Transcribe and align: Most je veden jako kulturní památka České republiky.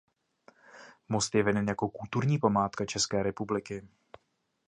Most 1.09 1.33
je 1.35 1.43
veden 1.43 1.67
jako 1.67 1.89
kulturní 1.89 2.37
památka 2.39 2.85
České 2.85 3.23
republiky. 3.23 3.87